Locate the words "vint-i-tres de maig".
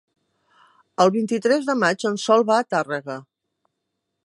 1.15-2.07